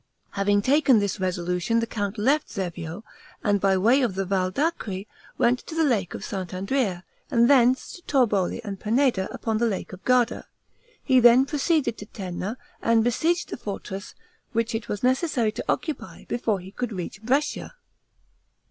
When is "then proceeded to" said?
11.19-12.07